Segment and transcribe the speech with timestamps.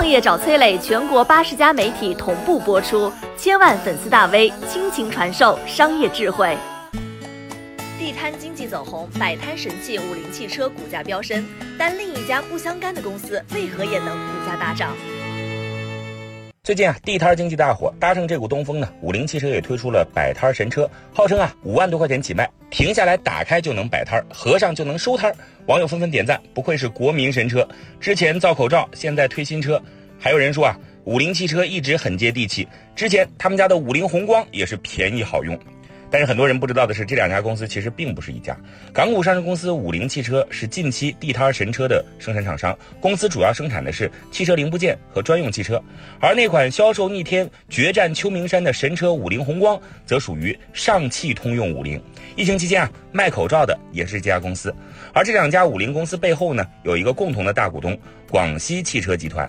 [0.00, 6.56] 创业找崔磊，全国八十家媒体同步播出，千万粉丝大 V 倾情传授商业智慧。
[7.98, 11.46] 地摊经济走红，摆摊神器五菱汽车股价飙升，
[11.78, 14.96] 但另一家不相干的公司为何也能股价大涨？
[16.70, 25.34] 最近啊，地摊经济大火，搭上这股东风呢，五菱汽车也推出了摆摊神车，号称啊五万多块钱起卖，停下来打开就能摆摊，合上就能收摊。
[25.66, 27.68] 网友纷纷点赞，不愧是国民神车。
[27.98, 29.82] 之前造口罩，现在推新车，
[30.16, 35.58] 还有人说啊，五菱汽车一直很接地气，之前他们家的五菱宏光也是便宜好用。
[36.10, 38.56] 但是很多人不知道的是，这两家公司其实并不是一家。
[38.92, 45.80] 港股上市公司五菱汽车是近期地摊神车的生产厂商，公司主要生产的是汽车零部件和专用汽车。
[46.20, 52.02] 而那款销售逆天、决战秋名山的神车五菱宏光，则属于上汽通用五菱。
[52.34, 54.74] 疫情期间啊，卖口罩的也是这家公司。
[55.14, 57.96] 而这两家五菱公司背后呢，有一个共同的大股东——
[58.28, 59.48] 广西汽车集团。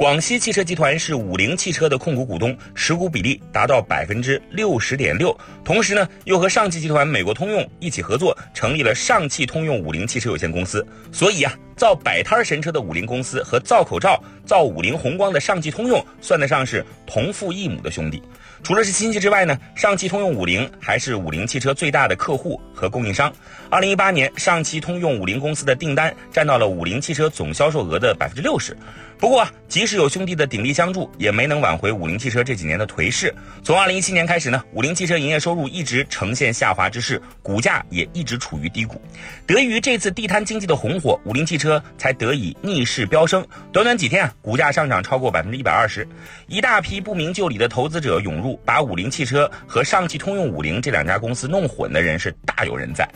[0.00, 5.38] 广西汽车集团是五菱汽车的控股股东，持股比例达到百分之六十点六。
[5.62, 10.86] 同时呢，又和上汽集团、美国通用一起合作，成立了上汽通用五菱汽车有限公司。
[11.12, 18.22] 所以啊，造摆摊神车的五菱公司和造口罩、造五菱宏光的上汽通用，算得上是同父异母的兄弟。
[18.62, 23.32] 除了是亲戚之外呢，上汽通用五菱还是五菱汽车最大的客户和供应商。
[23.70, 28.76] 二零一八年，上汽通用五菱公司的订单占到了五菱汽车总销售额的百分之六十。
[29.16, 33.34] 不过啊，即使有兄弟的鼎力相助，也没能挽回五菱汽车这几年的颓势。
[33.62, 39.00] 从二零一七年开始呢，五菱汽车营业收入一直呈现下滑之势，股价也一直处于低谷。
[39.46, 43.46] 得益于这次地摊经济的红火，五菱汽车车才得以逆势飙升。
[43.70, 46.04] 短短几天，股价上涨超过百分之一百二十，
[46.48, 53.08] 一大批不明就里的投资者涌入，把五菱汽车和上汽通用五菱这两家公司弄混的人是大有人在。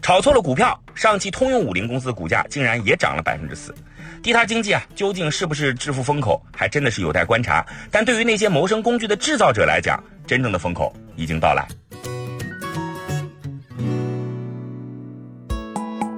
[0.00, 3.74] 炒错了股票，上汽通用五菱公司股价竟然也涨了百分之四。
[4.22, 7.66] 地摊经济啊，究竟是不是致富风口，还真的是有待观察。
[7.90, 11.66] 但对于那些谋生工具的制造者来讲，真正的风口已经到来。